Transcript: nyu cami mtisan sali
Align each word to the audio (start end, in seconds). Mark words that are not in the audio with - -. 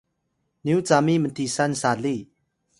nyu 0.65 0.77
cami 0.87 1.13
mtisan 1.23 1.71
sali 1.81 2.15